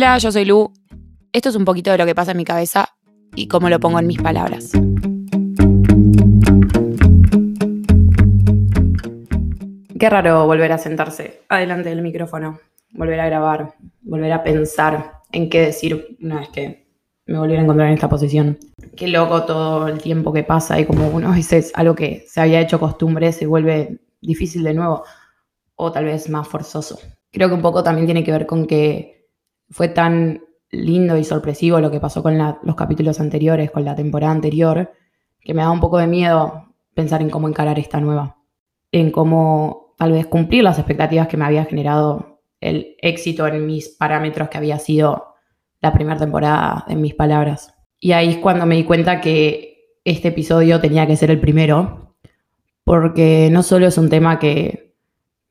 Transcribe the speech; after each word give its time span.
Hola, 0.00 0.16
yo 0.16 0.32
soy 0.32 0.46
Lu. 0.46 0.72
Esto 1.30 1.50
es 1.50 1.56
un 1.56 1.66
poquito 1.66 1.90
de 1.90 1.98
lo 1.98 2.06
que 2.06 2.14
pasa 2.14 2.30
en 2.30 2.38
mi 2.38 2.44
cabeza 2.46 2.88
y 3.36 3.48
cómo 3.48 3.68
lo 3.68 3.78
pongo 3.80 3.98
en 3.98 4.06
mis 4.06 4.16
palabras. 4.16 4.72
Qué 9.98 10.08
raro 10.08 10.46
volver 10.46 10.72
a 10.72 10.78
sentarse 10.78 11.42
adelante 11.50 11.90
del 11.90 12.00
micrófono, 12.00 12.60
volver 12.92 13.20
a 13.20 13.26
grabar, 13.26 13.74
volver 14.00 14.32
a 14.32 14.42
pensar 14.42 15.20
en 15.32 15.50
qué 15.50 15.66
decir 15.66 16.16
una 16.22 16.40
vez 16.40 16.48
que 16.48 16.86
me 17.26 17.38
volviera 17.38 17.60
a 17.60 17.64
encontrar 17.64 17.88
en 17.88 17.94
esta 17.94 18.08
posición. 18.08 18.58
Qué 18.96 19.06
loco 19.06 19.42
todo 19.42 19.86
el 19.86 19.98
tiempo 19.98 20.32
que 20.32 20.44
pasa 20.44 20.80
y 20.80 20.86
como 20.86 21.08
unas 21.08 21.36
veces 21.36 21.72
algo 21.74 21.94
que 21.94 22.24
se 22.26 22.40
había 22.40 22.62
hecho 22.62 22.80
costumbre 22.80 23.34
se 23.34 23.44
vuelve 23.44 24.00
difícil 24.22 24.62
de 24.62 24.72
nuevo 24.72 25.04
o 25.76 25.92
tal 25.92 26.06
vez 26.06 26.30
más 26.30 26.48
forzoso. 26.48 26.98
Creo 27.30 27.48
que 27.48 27.54
un 27.54 27.60
poco 27.60 27.82
también 27.82 28.06
tiene 28.06 28.24
que 28.24 28.32
ver 28.32 28.46
con 28.46 28.66
que 28.66 29.19
fue 29.70 29.88
tan 29.88 30.42
lindo 30.70 31.16
y 31.16 31.24
sorpresivo 31.24 31.80
lo 31.80 31.90
que 31.90 32.00
pasó 32.00 32.22
con 32.22 32.38
los 32.38 32.76
capítulos 32.76 33.20
anteriores, 33.20 33.70
con 33.70 33.84
la 33.84 33.94
temporada 33.94 34.32
anterior, 34.32 34.92
que 35.40 35.54
me 35.54 35.62
da 35.62 35.70
un 35.70 35.80
poco 35.80 35.98
de 35.98 36.06
miedo 36.06 36.74
pensar 36.94 37.22
en 37.22 37.30
cómo 37.30 37.48
encarar 37.48 37.78
esta 37.78 38.00
nueva, 38.00 38.36
en 38.92 39.10
cómo 39.10 39.94
tal 39.98 40.12
vez 40.12 40.26
cumplir 40.26 40.64
las 40.64 40.78
expectativas 40.78 41.28
que 41.28 41.36
me 41.36 41.44
había 41.44 41.64
generado 41.64 42.40
el 42.60 42.96
éxito 43.00 43.46
en 43.46 43.66
mis 43.66 43.88
parámetros 43.88 44.48
que 44.48 44.58
había 44.58 44.78
sido 44.78 45.34
la 45.80 45.92
primera 45.92 46.18
temporada 46.18 46.84
en 46.88 47.00
mis 47.00 47.14
palabras. 47.14 47.74
Y 47.98 48.12
ahí 48.12 48.30
es 48.30 48.36
cuando 48.38 48.66
me 48.66 48.76
di 48.76 48.84
cuenta 48.84 49.20
que 49.20 49.98
este 50.04 50.28
episodio 50.28 50.80
tenía 50.80 51.06
que 51.06 51.16
ser 51.16 51.30
el 51.30 51.40
primero, 51.40 52.16
porque 52.84 53.48
no 53.50 53.62
solo 53.62 53.86
es 53.86 53.98
un 53.98 54.08
tema 54.08 54.38
que 54.38 54.94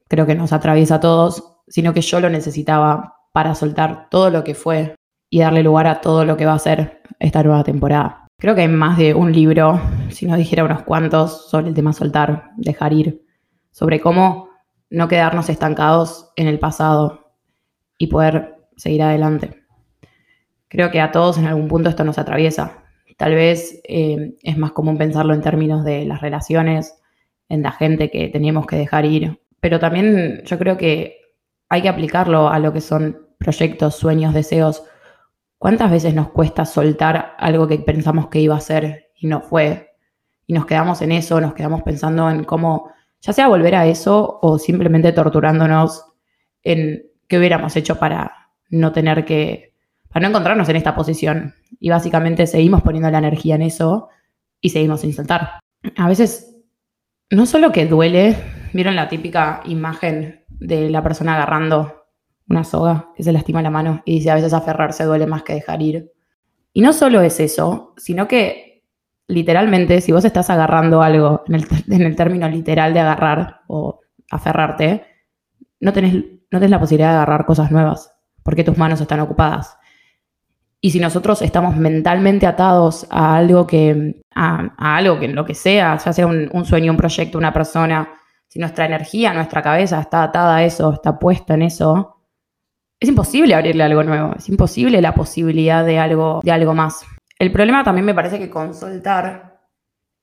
creo 0.07 0.25
que 0.25 0.35
nos 0.35 0.53
atraviesa 0.53 0.95
a 0.95 0.99
todos, 0.99 1.61
sino 1.67 1.93
que 1.93 2.01
yo 2.01 2.19
lo 2.19 2.29
necesitaba 2.29 3.18
para 3.31 3.55
soltar 3.55 4.09
todo 4.09 4.29
lo 4.29 4.43
que 4.43 4.55
fue 4.55 4.95
y 5.29 5.39
darle 5.39 5.63
lugar 5.63 5.87
a 5.87 6.01
todo 6.01 6.25
lo 6.25 6.37
que 6.37 6.45
va 6.45 6.53
a 6.53 6.59
ser 6.59 7.01
esta 7.19 7.43
nueva 7.43 7.63
temporada. 7.63 8.27
Creo 8.37 8.55
que 8.55 8.61
hay 8.61 8.67
más 8.67 8.97
de 8.97 9.13
un 9.13 9.31
libro, 9.31 9.81
si 10.09 10.25
no 10.25 10.37
dijera 10.37 10.63
unos 10.63 10.83
cuantos, 10.83 11.49
sobre 11.49 11.67
el 11.67 11.73
tema 11.73 11.93
soltar, 11.93 12.51
dejar 12.55 12.93
ir, 12.93 13.25
sobre 13.71 13.99
cómo 13.99 14.49
no 14.89 15.07
quedarnos 15.07 15.49
estancados 15.49 16.31
en 16.35 16.47
el 16.47 16.57
pasado 16.57 17.33
y 17.97 18.07
poder 18.07 18.55
seguir 18.77 19.03
adelante. 19.03 19.63
Creo 20.69 20.89
que 20.89 21.01
a 21.01 21.11
todos 21.11 21.37
en 21.37 21.47
algún 21.47 21.67
punto 21.67 21.89
esto 21.89 22.03
nos 22.03 22.17
atraviesa. 22.17 22.83
Tal 23.17 23.35
vez 23.35 23.81
eh, 23.83 24.35
es 24.41 24.57
más 24.57 24.71
común 24.71 24.97
pensarlo 24.97 25.33
en 25.33 25.41
términos 25.41 25.83
de 25.83 26.05
las 26.05 26.21
relaciones, 26.21 26.97
en 27.49 27.61
la 27.63 27.71
gente 27.71 28.09
que 28.09 28.29
tenemos 28.29 28.65
que 28.65 28.77
dejar 28.77 29.05
ir, 29.05 29.41
pero 29.59 29.79
también 29.79 30.41
yo 30.45 30.57
creo 30.57 30.77
que 30.77 31.18
hay 31.69 31.83
que 31.83 31.89
aplicarlo 31.89 32.49
a 32.49 32.59
lo 32.59 32.73
que 32.73 32.81
son 32.81 33.27
proyectos, 33.37 33.95
sueños, 33.95 34.33
deseos. 34.33 34.83
¿Cuántas 35.57 35.91
veces 35.91 36.13
nos 36.15 36.29
cuesta 36.29 36.65
soltar 36.65 37.35
algo 37.37 37.67
que 37.67 37.77
pensamos 37.77 38.27
que 38.27 38.39
iba 38.39 38.55
a 38.55 38.61
ser 38.61 39.11
y 39.15 39.27
no 39.27 39.41
fue? 39.41 39.91
Y 40.47 40.53
nos 40.53 40.65
quedamos 40.65 41.01
en 41.01 41.11
eso, 41.11 41.39
nos 41.39 41.53
quedamos 41.53 41.83
pensando 41.83 42.29
en 42.29 42.43
cómo, 42.43 42.91
ya 43.21 43.33
sea 43.33 43.47
volver 43.47 43.75
a 43.75 43.85
eso 43.85 44.39
o 44.41 44.57
simplemente 44.57 45.11
torturándonos 45.11 46.05
en 46.63 47.03
qué 47.27 47.37
hubiéramos 47.37 47.75
hecho 47.75 47.99
para 47.99 48.51
no 48.69 48.91
tener 48.91 49.25
que, 49.25 49.75
para 50.09 50.23
no 50.23 50.29
encontrarnos 50.29 50.67
en 50.69 50.75
esta 50.75 50.95
posición. 50.95 51.53
Y 51.79 51.89
básicamente 51.89 52.47
seguimos 52.47 52.81
poniendo 52.81 53.11
la 53.11 53.19
energía 53.19 53.55
en 53.55 53.61
eso 53.61 54.09
y 54.59 54.69
seguimos 54.69 55.01
sin 55.01 55.13
soltar. 55.13 55.59
A 55.95 56.07
veces, 56.07 56.57
no 57.29 57.45
solo 57.45 57.71
que 57.71 57.85
duele, 57.85 58.35
vieron 58.73 58.95
la 58.95 59.07
típica 59.07 59.61
imagen 59.65 60.38
de 60.59 60.89
la 60.89 61.01
persona 61.01 61.35
agarrando 61.35 62.05
una 62.49 62.63
soga 62.63 63.11
que 63.15 63.23
se 63.23 63.31
lastima 63.31 63.61
la 63.61 63.69
mano 63.69 64.01
y 64.05 64.15
dice 64.15 64.31
a 64.31 64.35
veces 64.35 64.53
aferrarse 64.53 65.03
duele 65.03 65.27
más 65.27 65.43
que 65.43 65.53
dejar 65.53 65.81
ir. 65.81 66.11
Y 66.73 66.81
no 66.81 66.93
solo 66.93 67.21
es 67.21 67.39
eso, 67.39 67.93
sino 67.97 68.27
que 68.27 68.83
literalmente 69.27 70.01
si 70.01 70.11
vos 70.11 70.25
estás 70.25 70.49
agarrando 70.49 71.01
algo 71.01 71.43
en 71.47 72.01
el, 72.01 72.15
término 72.15 72.49
literal 72.49 72.93
de 72.93 72.99
agarrar 72.99 73.61
o 73.67 73.99
aferrarte, 74.31 75.05
no 75.79 75.93
tenés, 75.93 76.13
no 76.13 76.59
tenés 76.59 76.71
la 76.71 76.79
posibilidad 76.79 77.09
de 77.09 77.15
agarrar 77.15 77.45
cosas 77.45 77.71
nuevas 77.71 78.11
porque 78.43 78.63
tus 78.63 78.77
manos 78.77 78.99
están 78.99 79.19
ocupadas. 79.19 79.77
Y 80.81 80.91
si 80.91 80.99
nosotros 80.99 81.41
estamos 81.41 81.75
mentalmente 81.75 82.47
atados 82.47 83.05
a 83.09 83.35
algo 83.35 83.67
que, 83.67 84.23
a, 84.33 84.97
algo 84.97 85.19
que 85.19 85.27
lo 85.27 85.45
que 85.45 85.53
sea, 85.53 85.97
ya 85.97 86.13
sea 86.13 86.25
un, 86.25 86.49
un 86.53 86.65
sueño, 86.65 86.91
un 86.91 86.97
proyecto, 86.97 87.37
una 87.37 87.53
persona, 87.53 88.09
si 88.49 88.59
nuestra 88.59 88.85
energía, 88.85 89.33
nuestra 89.33 89.61
cabeza 89.61 90.01
está 90.01 90.23
atada 90.23 90.57
a 90.57 90.63
eso, 90.63 90.91
está 90.91 91.17
puesta 91.17 91.53
en 91.53 91.61
eso, 91.61 92.17
es 92.99 93.07
imposible 93.07 93.55
abrirle 93.55 93.83
algo 93.83 94.03
nuevo, 94.03 94.33
es 94.35 94.49
imposible 94.49 95.01
la 95.01 95.13
posibilidad 95.13 95.85
de 95.85 95.99
algo, 95.99 96.41
de 96.43 96.51
algo 96.51 96.73
más. 96.73 97.05
El 97.37 97.51
problema 97.51 97.83
también 97.83 98.05
me 98.05 98.13
parece 98.13 98.39
que 98.39 98.49
con 98.49 98.73
soltar 98.73 99.61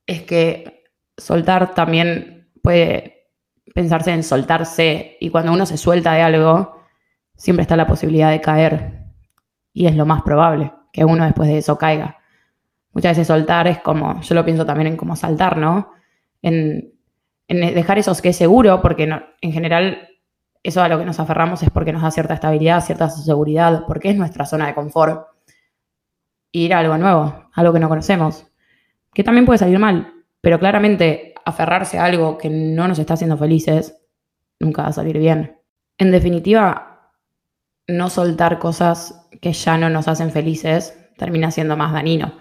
es 0.07 0.23
que 0.23 0.85
soltar 1.17 1.75
también 1.75 2.51
puede 2.63 3.31
pensarse 3.75 4.13
en 4.13 4.23
soltarse 4.23 5.17
y 5.21 5.31
cuando 5.31 5.53
uno 5.53 5.65
se 5.65 5.77
suelta 5.79 6.13
de 6.13 6.23
algo, 6.23 6.83
siempre 7.37 7.63
está 7.63 7.77
la 7.77 7.87
posibilidad 7.87 8.31
de 8.31 8.41
caer 8.41 9.05
y 9.73 9.87
es 9.87 9.95
lo 9.95 10.05
más 10.05 10.23
probable 10.23 10.73
que 10.93 11.05
uno 11.05 11.25
después 11.25 11.49
de 11.49 11.59
eso 11.59 11.79
caiga. 11.79 12.19
Muchas 12.93 13.13
veces 13.13 13.29
soltar 13.29 13.69
es 13.69 13.79
como, 13.79 14.21
yo 14.21 14.35
lo 14.35 14.45
pienso 14.45 14.67
también 14.67 14.89
en 14.89 14.97
como 14.97 15.15
saltar, 15.17 15.59
¿no? 15.59 15.93
En 16.43 16.96
en 17.49 17.75
dejar 17.75 17.99
eso 17.99 18.15
que 18.21 18.31
es 18.31 18.37
seguro, 18.37 18.81
porque 18.83 19.05
en 19.41 19.53
general 19.53 20.09
eso 20.63 20.83
a 20.83 20.89
lo 20.89 20.99
que 20.99 21.05
nos 21.05 21.21
aferramos 21.21 21.63
es 21.63 21.71
porque 21.71 21.93
nos 21.93 22.03
da 22.03 22.11
cierta 22.11 22.35
estabilidad, 22.35 22.85
cierta 22.85 23.09
seguridad, 23.09 23.85
porque 23.87 24.11
es 24.11 24.17
nuestra 24.17 24.47
zona 24.47 24.67
de 24.67 24.75
confort. 24.75 25.29
ir 26.53 26.75
a 26.75 26.79
algo 26.79 26.97
nuevo, 26.99 27.49
algo 27.53 27.73
que 27.73 27.79
no 27.79 27.89
conocemos, 27.89 28.47
que 29.13 29.23
también 29.23 29.47
puede 29.47 29.59
salir 29.59 29.79
mal, 29.79 30.13
pero 30.41 30.59
claramente 30.59 31.35
aferrarse 31.45 31.99
a 31.99 32.05
algo 32.05 32.39
que 32.39 32.51
no 32.51 32.89
nos 32.89 32.99
está 32.99 33.15
haciendo 33.15 33.37
felices 33.37 33.97
nunca 34.59 34.83
va 34.83 34.89
a 34.89 34.93
salir 34.93 35.19
bien. 35.19 35.61
En 35.99 36.11
definitiva, 36.11 37.13
no 37.87 38.11
soltar 38.11 38.59
cosas 38.59 39.29
que 39.41 39.53
ya 39.53 39.79
no 39.79 39.89
nos 39.91 40.09
hacen 40.09 40.31
felices 40.31 40.99
termina 41.17 41.51
siendo 41.51 41.77
más 41.77 41.93
dañino. 41.93 42.33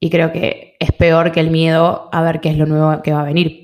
Y 0.00 0.10
creo 0.10 0.32
que 0.32 0.76
es 0.80 0.92
peor 0.92 1.32
que 1.32 1.40
el 1.40 1.50
miedo 1.50 2.08
a 2.12 2.22
ver 2.22 2.40
qué 2.40 2.50
es 2.50 2.56
lo 2.56 2.66
nuevo 2.66 3.02
que 3.02 3.12
va 3.12 3.20
a 3.20 3.24
venir. 3.24 3.59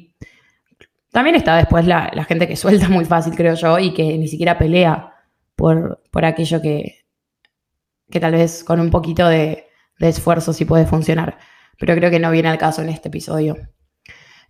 También 1.17 1.37
está 1.37 1.57
después 1.57 1.87
la, 1.87 2.11
gente 2.29 2.47
que 2.47 2.57
suelta 2.57 2.91
muy 2.91 3.07
fácil, 3.07 3.35
creo 3.35 3.55
yo, 3.55 3.79
y 3.79 3.95
que 3.95 4.19
ni 4.19 4.29
siquiera 4.29 4.59
pelea 4.59 5.15
por, 5.55 6.03
por 6.11 6.27
aquello 6.27 6.61
que, 6.61 7.07
que 8.11 8.21
tal 8.21 8.33
vez 8.33 8.63
con 8.63 8.81
un 8.81 8.91
poquito 8.91 9.27
de, 9.27 9.65
esfuerzo 9.99 10.53
sí 10.53 10.67
puede 10.67 10.85
funcionar. 10.85 11.39
Pero 11.79 11.95
creo 11.95 12.11
que 12.11 12.19
no 12.19 12.31
viene 12.31 12.51
al 12.51 12.59
caso 12.59 12.83
en 12.83 12.91
este 12.91 13.09
episodio. 13.09 13.57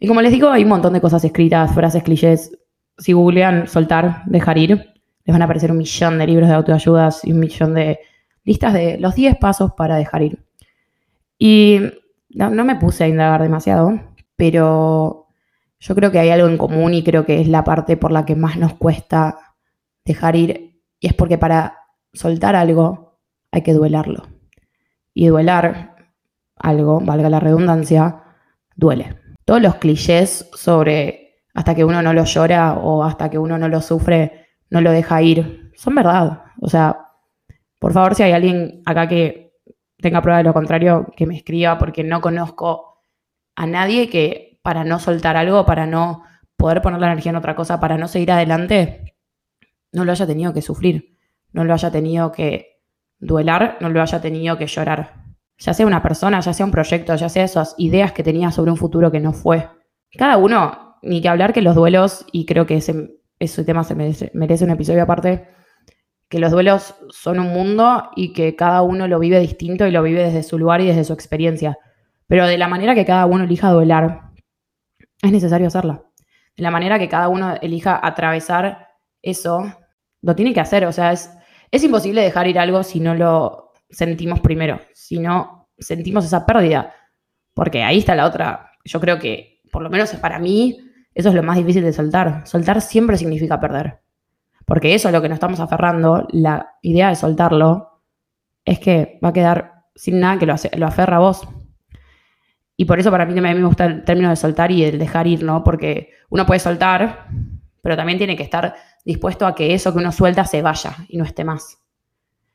Y 0.01 0.09
como 0.09 0.21
les 0.23 0.33
digo, 0.33 0.51
hay 0.51 0.65
un 0.65 0.71
montón 0.71 0.93
de 0.93 1.01
cosas 1.01 1.25
escritas, 1.25 1.73
frases, 1.73 2.03
clichés. 2.03 2.59
Si 2.99 3.13
googlean 3.13 3.69
soltar, 3.69 4.25
dejar 4.27 4.59
ir, 4.59 4.71
les 5.25 5.33
van 5.33 5.43
a 5.43 5.45
aparecer 5.45 5.71
un 5.71 5.79
millón 5.79 6.19
de 6.19 6.27
libros 6.27 6.49
de 6.49 6.57
autoayudas 6.57 7.25
y 7.25 7.31
un 7.33 7.39
millón 7.39 7.75
de 7.75 8.01
listas 8.43 8.73
de 8.73 8.99
los 8.99 9.15
10 9.15 9.37
pasos 9.37 9.71
para 9.77 9.95
dejar 9.95 10.23
ir. 10.23 10.45
Y 11.39 11.79
no, 12.31 12.51
no 12.51 12.65
me 12.65 12.75
puse 12.75 13.05
a 13.05 13.09
indagar 13.09 13.41
demasiado, 13.41 14.01
pero 14.35 15.26
yo 15.87 15.95
creo 15.95 16.11
que 16.11 16.19
hay 16.19 16.31
algo 16.31 16.49
en 16.49 16.59
común 16.59 16.95
y 16.95 17.05
creo 17.05 17.25
que 17.25 17.41
es 17.41 17.47
la 17.47 17.63
parte 17.63 17.97
por 17.97 18.11
la 18.11 18.27
que 18.27 18.35
más 18.35 18.57
nos 18.57 18.75
cuesta 18.75 19.55
dejar 20.05 20.35
ir 20.35 20.83
y 20.99 21.07
es 21.07 21.15
porque 21.15 21.39
para 21.39 21.79
soltar 22.13 22.57
algo 22.57 23.21
hay 23.53 23.63
que 23.63 23.73
duelarlo. 23.73 24.27
Y 25.15 25.29
duelar 25.29 25.95
algo, 26.57 27.01
valga 27.01 27.31
la 27.31 27.39
redundancia, 27.39 28.25
duele. 28.75 29.17
Todos 29.45 29.63
los 29.63 29.77
clichés 29.77 30.51
sobre 30.55 31.37
hasta 31.55 31.77
que 31.77 31.85
uno 31.85 32.03
no 32.03 32.13
lo 32.13 32.25
llora 32.25 32.75
o 32.75 33.05
hasta 33.05 33.31
que 33.31 33.39
uno 33.39 33.57
no 33.57 33.69
lo 33.69 33.81
sufre, 33.81 34.49
no 34.71 34.81
lo 34.81 34.91
deja 34.91 35.23
ir, 35.23 35.71
son 35.77 35.95
verdad. 35.95 36.43
O 36.61 36.69
sea, 36.69 37.13
por 37.79 37.93
favor, 37.93 38.17
si 38.17 38.25
hay 38.25 38.33
alguien 38.33 38.83
acá 38.87 39.07
que 39.07 39.53
tenga 39.99 40.21
prueba 40.21 40.39
de 40.39 40.45
lo 40.45 40.53
contrario, 40.53 41.07
que 41.17 41.27
me 41.27 41.37
escriba 41.37 41.79
porque 41.79 42.03
no 42.03 42.21
conozco 42.21 42.99
a 43.55 43.67
nadie 43.69 44.11
que 44.11 44.56
para 44.67 44.83
no 44.83 44.99
soltar 44.99 45.37
algo, 45.37 45.65
para 45.65 45.87
no 45.87 46.25
poder 46.57 46.83
poner 46.83 46.99
la 46.99 47.07
energía 47.07 47.31
en 47.31 47.37
otra 47.37 47.55
cosa, 47.55 47.79
para 47.79 47.97
no 47.97 48.09
seguir 48.09 48.33
adelante, 48.33 49.15
no 49.93 50.05
lo 50.05 50.11
haya 50.11 50.27
tenido 50.27 50.53
que 50.53 50.61
sufrir, 50.61 51.17
no 51.53 51.63
lo 51.63 51.73
haya 51.73 51.93
tenido 51.93 52.33
que 52.33 52.81
duelar, 53.21 53.79
no 53.81 53.91
lo 53.91 54.03
haya 54.03 54.21
tenido 54.21 54.59
que 54.59 54.67
llorar. 54.67 55.23
Ya 55.57 55.73
sea 55.73 55.87
una 55.87 56.03
persona, 56.03 56.41
ya 56.41 56.53
sea 56.53 56.67
un 56.67 56.73
proyecto, 56.73 57.15
ya 57.15 57.29
sea 57.29 57.45
esas 57.45 57.77
ideas 57.79 58.11
que 58.11 58.25
tenía 58.25 58.51
sobre 58.51 58.73
un 58.73 58.77
futuro 58.77 59.13
que 59.13 59.21
no 59.21 59.33
fue. 59.33 59.69
Cada 60.19 60.37
uno, 60.37 60.97
ni 61.01 61.23
que 61.23 61.29
hablar 61.29 61.53
que 61.53 61.63
los 61.63 61.77
duelos, 61.77 62.27
y 62.33 62.45
creo 62.45 62.67
que 62.67 62.79
ese, 62.79 63.21
ese 63.39 63.65
tema 63.65 63.85
se 63.85 63.95
merece, 63.95 64.33
merece 64.35 64.65
un 64.65 64.71
episodio 64.71 65.05
aparte, 65.05 65.47
que 66.29 66.41
los 66.41 66.51
duelos 66.51 66.97
son 67.11 67.39
un 67.39 67.53
mundo 67.53 68.11
y 68.17 68.33
que 68.33 68.57
cada 68.57 68.83
uno 68.83 69.07
lo 69.07 69.21
vive 69.21 69.39
distinto 69.39 69.87
y 69.87 69.93
lo 69.93 70.03
vive 70.03 70.25
desde 70.25 70.43
su 70.43 70.59
lugar 70.59 70.81
y 70.81 70.89
desde 70.89 71.05
su 71.05 71.13
experiencia. 71.13 71.79
Pero 72.27 72.49
de 72.49 72.59
la 72.59 72.67
manera 72.67 72.97
que 72.97 73.05
cada 73.05 73.27
uno 73.27 73.45
elija 73.45 73.71
duelar, 73.71 74.26
es 75.23 75.33
necesario 75.33 75.67
hacerla. 75.67 76.03
De 76.57 76.63
la 76.63 76.71
manera 76.71 76.99
que 76.99 77.09
cada 77.09 77.29
uno 77.29 77.55
elija 77.61 78.01
atravesar 78.03 78.89
eso, 79.23 79.65
lo 80.23 80.35
tiene 80.35 80.55
que 80.55 80.61
hacer. 80.61 80.87
O 80.87 80.93
sea, 80.93 81.13
es, 81.13 81.31
Es 81.71 81.83
imposible 81.85 82.23
dejar 82.23 82.47
ir 82.47 82.59
algo 82.59 82.83
si 82.83 83.01
no 83.01 83.15
lo 83.15 83.73
sentimos 83.91 84.41
primero, 84.41 84.81
si 84.95 85.19
no 85.19 85.69
sentimos 85.79 86.25
esa 86.25 86.47
pérdida. 86.47 86.95
Porque 87.55 87.83
ahí 87.83 87.99
está 87.99 88.15
la 88.15 88.27
otra. 88.27 88.73
Yo 88.85 89.01
creo 89.01 89.19
que, 89.19 89.61
por 89.73 89.83
lo 89.83 89.91
menos 89.91 90.15
para 90.15 90.39
mí, 90.39 90.79
eso 91.15 91.31
es 91.31 91.35
lo 91.35 91.43
más 91.43 91.57
difícil 91.57 91.83
de 91.83 91.93
soltar. 91.93 92.47
Soltar 92.47 92.81
siempre 92.81 93.17
significa 93.17 93.61
perder. 93.61 94.01
Porque 94.65 94.95
eso 94.95 95.09
es 95.09 95.15
lo 95.15 95.23
que 95.23 95.29
nos 95.29 95.37
estamos 95.37 95.61
aferrando. 95.61 96.27
La 96.31 96.75
idea 96.83 97.09
de 97.09 97.17
soltarlo 97.17 98.03
es 98.65 98.79
que 98.79 99.19
va 99.25 99.29
a 99.31 99.33
quedar 99.33 99.85
sin 99.95 100.21
nada 100.21 100.39
que 100.39 100.47
lo, 100.47 100.55
lo 100.77 100.87
aferra 100.87 101.17
a 101.17 101.21
vos. 101.21 101.49
Y 102.77 102.85
por 102.85 102.99
eso 102.99 103.11
para 103.11 103.25
mí 103.25 103.35
también 103.35 103.61
me 103.61 103.67
gusta 103.67 103.87
el 103.87 104.05
término 104.05 104.29
de 104.29 104.37
soltar 104.37 104.71
y 104.71 104.85
el 104.85 104.99
dejar 104.99 105.27
ir, 105.27 105.43
¿no? 105.43 105.65
Porque 105.65 106.11
uno 106.29 106.45
puede 106.45 106.61
soltar, 106.61 107.29
pero 107.83 107.97
también 107.97 108.19
tiene 108.19 108.37
que 108.37 108.43
estar 108.43 108.75
dispuesto 109.05 109.47
a 109.47 109.55
que 109.55 109.73
eso 109.73 109.93
que 109.93 109.99
uno 109.99 110.13
suelta 110.13 110.45
se 110.45 110.61
vaya 110.61 110.97
y 111.09 111.17
no 111.17 111.25
esté 111.25 111.45
más. 111.45 111.79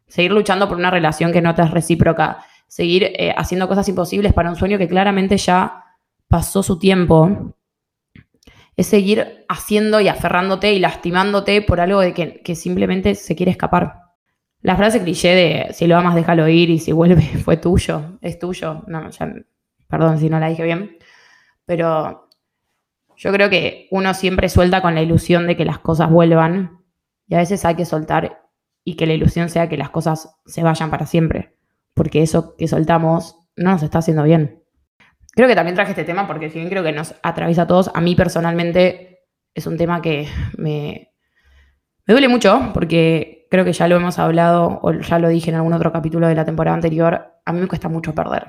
Seguir 0.08 0.32
luchando 0.32 0.68
por 0.68 0.78
una 0.78 0.92
relación 0.92 1.32
que 1.32 1.42
no 1.42 1.56
te 1.56 1.62
es 1.62 1.72
recíproca, 1.72 2.46
seguir 2.68 3.04
eh, 3.04 3.34
haciendo 3.36 3.68
cosas 3.68 3.88
imposibles 3.90 4.34
para 4.34 4.50
un 4.50 4.56
sueño 4.56 4.78
que 4.78 4.88
claramente 4.88 5.38
ya 5.38 5.86
pasó 6.28 6.62
su 6.64 6.78
tiempo, 6.78 7.56
es 8.76 8.88
seguir 8.88 9.46
haciendo 9.48 10.00
y 10.02 10.08
aferrándote 10.08 10.74
y 10.74 10.80
lastimándote 10.80 11.62
por 11.62 11.80
algo 11.80 12.00
de 12.00 12.14
que, 12.14 12.56
simplemente 12.56 13.16
se 13.16 13.36
quiere 13.36 13.52
escapar. 13.52 14.02
La 14.62 14.76
frase 14.76 15.02
cliché 15.02 15.30
de 15.30 15.74
si 15.74 15.88
lo 15.88 15.98
amas, 15.98 16.16
déjalo 16.16 16.48
ir 16.48 16.70
y 16.70 16.80
si 16.80 16.92
vuelve 16.92 17.22
fue 17.44 17.58
tuyo, 17.58 18.18
es 18.22 18.40
tuyo. 18.40 18.84
No, 18.88 19.10
perdón 19.92 20.18
si 20.18 20.30
no 20.30 20.40
la 20.40 20.48
dije 20.48 20.64
bien. 20.64 20.98
Pero 21.66 22.28
yo 23.18 23.32
creo 23.32 23.50
que 23.50 23.88
uno 23.92 24.16
siempre 24.16 24.50
suelta 24.50 24.82
con 24.82 24.96
la 24.96 25.02
ilusión 25.04 25.46
de 25.46 25.56
que 25.56 25.66
las 25.66 25.78
cosas 25.78 26.10
vuelvan 26.10 26.80
y 27.28 27.36
a 27.36 27.40
veces 27.40 27.64
hay 27.66 27.76
que 27.76 27.86
soltar 27.86 28.42
y 28.84 28.96
que 28.96 29.06
la 29.06 29.14
ilusión 29.14 29.50
sea 29.50 29.70
que 29.70 29.78
las 29.78 29.92
cosas 29.92 30.36
se 30.46 30.64
vayan 30.64 30.90
para 30.90 31.06
siempre, 31.06 31.56
porque 31.94 32.24
eso 32.24 32.56
que 32.58 32.68
soltamos 32.68 33.36
no 33.56 33.72
nos 33.72 33.84
está 33.84 34.00
haciendo 34.00 34.24
bien. 34.24 34.64
Creo 35.34 35.48
que 35.48 35.56
también 35.56 35.76
traje 35.76 35.92
este 35.92 36.04
tema 36.04 36.26
porque 36.26 36.50
si 36.50 36.66
creo 36.68 36.84
que 36.84 36.92
nos 36.92 37.14
atraviesa 37.22 37.64
a 37.64 37.68
todos, 37.68 37.92
a 37.94 38.02
mí 38.02 38.16
personalmente 38.16 39.20
es 39.54 39.68
un 39.68 39.78
tema 39.78 40.02
que 40.02 40.28
me 40.58 41.14
duele 42.08 42.28
mucho 42.28 42.72
porque 42.74 43.48
creo 43.52 43.66
que 43.66 43.74
ya 43.74 43.88
lo 43.88 43.98
hemos 43.98 44.18
hablado 44.18 44.80
o 44.82 44.94
ya 44.94 45.20
lo 45.20 45.30
dije 45.30 45.52
en 45.52 45.58
algún 45.58 45.74
otro 45.74 45.92
capítulo 45.92 46.28
de 46.28 46.36
la 46.36 46.46
temporada 46.46 46.76
anterior, 46.76 47.34
a 47.46 47.54
mí 47.54 47.60
me 47.60 47.68
cuesta 47.68 47.88
mucho 47.88 48.16
perder. 48.16 48.48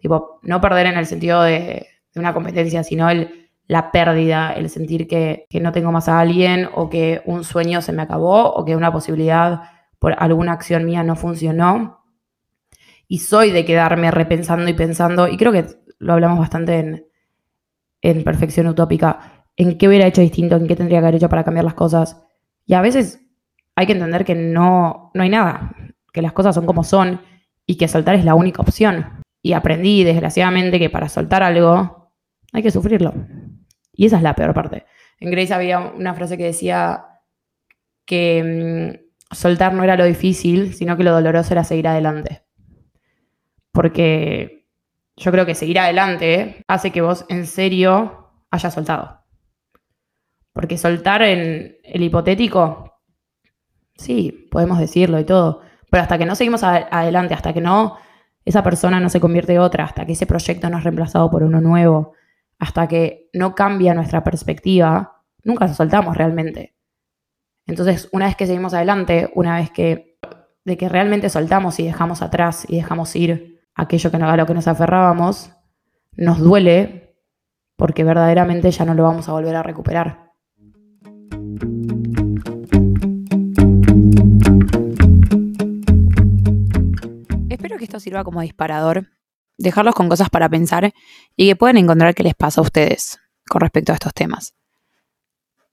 Tipo, 0.00 0.40
no 0.42 0.60
perder 0.60 0.86
en 0.86 0.98
el 0.98 1.06
sentido 1.06 1.42
de, 1.42 1.86
una 2.14 2.34
competencia, 2.34 2.82
sino 2.82 3.08
el 3.08 3.40
la 3.70 3.92
pérdida, 3.92 4.52
el 4.52 4.68
sentir 4.68 5.06
que, 5.06 5.46
no 5.60 5.70
tengo 5.70 5.92
más 5.92 6.08
a 6.08 6.18
alguien 6.18 6.68
o 6.74 6.90
que 6.90 7.22
un 7.24 7.44
sueño 7.44 7.80
se 7.82 7.92
me 7.92 8.02
acabó 8.02 8.52
o 8.52 8.64
que 8.64 8.74
una 8.74 8.92
posibilidad 8.92 9.62
por 10.00 10.16
alguna 10.18 10.54
acción 10.54 10.84
mía 10.84 11.04
no 11.04 11.14
funcionó. 11.14 12.04
Y 13.06 13.18
soy 13.18 13.52
de 13.52 13.64
quedarme 13.64 14.10
repensando 14.10 14.68
y 14.68 14.72
pensando, 14.72 15.28
y 15.28 15.36
creo 15.36 15.52
que 15.52 15.66
lo 16.00 16.14
hablamos 16.14 16.40
bastante 16.40 16.78
en, 16.80 17.06
en 18.02 18.24
Perfección 18.24 18.66
Utópica, 18.66 19.44
en 19.56 19.78
qué 19.78 19.86
hubiera 19.86 20.06
hecho 20.08 20.20
distinto, 20.20 20.56
en 20.56 20.66
qué 20.66 20.74
tendría 20.74 20.98
que 20.98 21.06
haber 21.06 21.14
hecho 21.14 21.28
para 21.28 21.44
cambiar 21.44 21.64
las 21.64 21.74
cosas. 21.74 22.20
Y 22.66 22.74
a 22.74 22.80
veces 22.80 23.20
hay 23.76 23.86
que 23.86 23.92
entender 23.92 24.24
que 24.24 24.34
no, 24.34 25.12
no 25.14 25.22
hay 25.22 25.28
nada, 25.28 25.76
que 26.12 26.22
las 26.22 26.32
cosas 26.32 26.56
son 26.56 26.66
como 26.66 26.82
son 26.82 27.20
y 27.66 27.76
que 27.76 27.86
soltar 27.86 28.16
es 28.16 28.24
la 28.24 28.34
única 28.34 28.62
opción. 28.62 29.19
Y 29.42 29.52
aprendí, 29.52 30.04
desgraciadamente, 30.04 30.78
que 30.78 30.90
para 30.90 31.08
soltar 31.08 31.42
algo 31.42 32.12
hay 32.52 32.62
que 32.62 32.70
sufrirlo. 32.70 33.14
Y 33.92 34.06
esa 34.06 34.16
es 34.16 34.22
la 34.22 34.34
peor 34.34 34.54
parte. 34.54 34.86
En 35.18 35.30
Grace 35.30 35.52
había 35.52 35.78
una 35.80 36.14
frase 36.14 36.36
que 36.36 36.44
decía 36.44 37.04
que 38.06 38.98
mm, 39.30 39.34
soltar 39.34 39.72
no 39.72 39.84
era 39.84 39.96
lo 39.96 40.04
difícil, 40.04 40.74
sino 40.74 40.96
que 40.96 41.04
lo 41.04 41.12
doloroso 41.12 41.52
era 41.52 41.64
seguir 41.64 41.88
adelante. 41.88 42.42
Porque 43.72 44.66
yo 45.16 45.30
creo 45.30 45.46
que 45.46 45.54
seguir 45.54 45.78
adelante 45.78 46.64
hace 46.66 46.90
que 46.90 47.02
vos 47.02 47.24
en 47.28 47.46
serio 47.46 48.30
hayas 48.50 48.74
soltado. 48.74 49.20
Porque 50.52 50.78
soltar 50.78 51.22
en 51.22 51.76
el 51.84 52.02
hipotético, 52.02 53.00
sí, 53.94 54.48
podemos 54.50 54.78
decirlo 54.78 55.20
y 55.20 55.24
todo, 55.24 55.62
pero 55.90 56.02
hasta 56.02 56.18
que 56.18 56.26
no 56.26 56.34
seguimos 56.34 56.62
adelante, 56.64 57.34
hasta 57.34 57.52
que 57.52 57.60
no 57.60 57.98
esa 58.50 58.62
persona 58.62 59.00
no 59.00 59.08
se 59.08 59.20
convierte 59.20 59.54
en 59.54 59.60
otra, 59.60 59.84
hasta 59.84 60.04
que 60.04 60.12
ese 60.12 60.26
proyecto 60.26 60.68
no 60.68 60.78
es 60.78 60.84
reemplazado 60.84 61.30
por 61.30 61.42
uno 61.42 61.60
nuevo, 61.60 62.12
hasta 62.58 62.86
que 62.86 63.28
no 63.32 63.54
cambia 63.54 63.94
nuestra 63.94 64.22
perspectiva, 64.22 65.22
nunca 65.42 65.66
nos 65.66 65.76
soltamos 65.76 66.16
realmente. 66.16 66.74
Entonces, 67.66 68.08
una 68.12 68.26
vez 68.26 68.36
que 68.36 68.46
seguimos 68.46 68.74
adelante, 68.74 69.30
una 69.34 69.56
vez 69.56 69.70
que 69.70 70.10
de 70.64 70.76
que 70.76 70.88
realmente 70.88 71.30
soltamos 71.30 71.80
y 71.80 71.84
dejamos 71.84 72.22
atrás 72.22 72.66
y 72.68 72.76
dejamos 72.76 73.16
ir 73.16 73.60
aquello 73.74 74.10
que 74.10 74.16
a 74.16 74.36
lo 74.36 74.46
que 74.46 74.54
nos 74.54 74.68
aferrábamos, 74.68 75.52
nos 76.16 76.38
duele 76.38 77.16
porque 77.76 78.04
verdaderamente 78.04 78.70
ya 78.70 78.84
no 78.84 78.94
lo 78.94 79.04
vamos 79.04 79.28
a 79.28 79.32
volver 79.32 79.56
a 79.56 79.62
recuperar. 79.62 80.29
Que 87.80 87.84
esto 87.84 87.98
sirva 87.98 88.22
como 88.22 88.42
disparador 88.42 89.08
dejarlos 89.58 89.94
con 89.94 90.08
cosas 90.08 90.30
para 90.30 90.48
pensar 90.48 90.92
y 91.36 91.48
que 91.48 91.56
pueden 91.56 91.76
encontrar 91.76 92.14
qué 92.14 92.22
les 92.22 92.34
pasa 92.34 92.60
a 92.60 92.64
ustedes 92.64 93.18
con 93.48 93.60
respecto 93.60 93.92
a 93.92 93.94
estos 93.94 94.14
temas. 94.14 94.54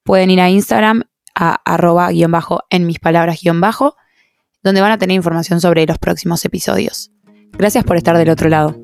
Pueden 0.04 0.30
ir 0.30 0.42
a 0.42 0.50
Instagram 0.50 1.04
a 1.36 1.62
arroba 1.66 2.10
guion 2.10 2.32
bajo 2.32 2.62
en 2.70 2.86
mis 2.86 3.00
palabras 3.00 3.42
guion 3.42 3.62
bajo, 3.62 3.96
donde 4.64 4.82
van 4.82 4.92
a 4.92 4.98
tener 4.98 5.16
información 5.16 5.62
sobre 5.62 5.86
los 5.86 6.00
próximos 6.00 6.44
episodios. 6.44 7.12
Gracias 7.52 7.84
por 7.84 7.98
estar 7.98 8.18
del 8.18 8.30
otro 8.30 8.50
lado. 8.50 8.76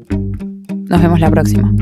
Nos 0.90 1.02
vemos 1.02 1.20
la 1.20 1.32
próxima. 1.32 1.74